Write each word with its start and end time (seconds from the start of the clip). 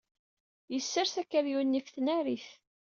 Yessers 0.73 1.13
akeryun-nni 1.21 1.79
ɣef 1.81 1.87
tnarit. 1.95 2.47